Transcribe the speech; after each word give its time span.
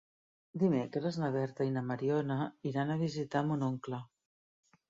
Dimecres 0.63 1.19
na 1.23 1.29
Berta 1.35 1.67
i 1.71 1.75
na 1.75 1.85
Mariona 1.91 2.39
iran 2.71 2.95
a 2.95 2.99
visitar 3.05 3.47
mon 3.51 3.67
oncle. 3.73 4.05